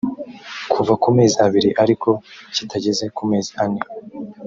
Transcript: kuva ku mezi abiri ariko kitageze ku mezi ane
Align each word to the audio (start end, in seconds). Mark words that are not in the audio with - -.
kuva 0.71 0.93
ku 1.01 1.07
mezi 1.17 1.35
abiri 1.45 1.69
ariko 1.83 2.09
kitageze 2.55 3.05
ku 3.15 3.23
mezi 3.31 3.51
ane 3.63 3.81